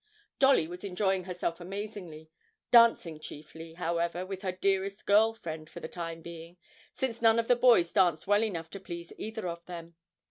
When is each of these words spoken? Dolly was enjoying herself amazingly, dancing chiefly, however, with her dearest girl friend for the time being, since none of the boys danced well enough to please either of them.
Dolly 0.39 0.67
was 0.67 0.83
enjoying 0.83 1.25
herself 1.25 1.61
amazingly, 1.61 2.31
dancing 2.71 3.19
chiefly, 3.19 3.75
however, 3.75 4.25
with 4.25 4.41
her 4.41 4.51
dearest 4.51 5.05
girl 5.05 5.35
friend 5.35 5.69
for 5.69 5.79
the 5.79 5.87
time 5.87 6.23
being, 6.23 6.57
since 6.95 7.21
none 7.21 7.37
of 7.37 7.47
the 7.47 7.55
boys 7.55 7.93
danced 7.93 8.25
well 8.25 8.43
enough 8.43 8.71
to 8.71 8.79
please 8.79 9.13
either 9.19 9.47
of 9.47 9.63
them. 9.67 9.93